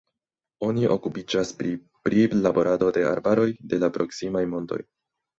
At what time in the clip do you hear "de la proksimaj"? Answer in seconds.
3.75-4.43